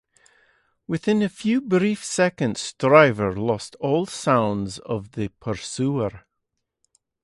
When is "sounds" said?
4.07-4.79